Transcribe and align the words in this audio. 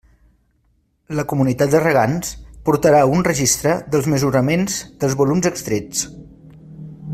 La 1.19 1.25
comunitat 1.33 1.73
de 1.73 1.81
regants 1.83 2.31
portarà 2.69 3.03
un 3.17 3.21
registre 3.29 3.77
dels 3.97 4.09
mesuraments 4.15 4.81
dels 5.03 5.17
volums 5.23 5.51
extrets. 5.55 6.05